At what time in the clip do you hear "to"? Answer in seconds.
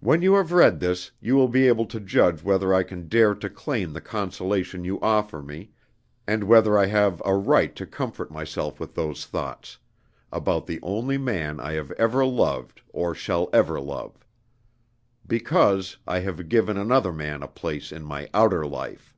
1.86-2.00, 3.36-3.48, 7.76-7.86